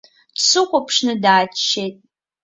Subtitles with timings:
[0.35, 1.95] Дсыхәаԥшны дааччеит.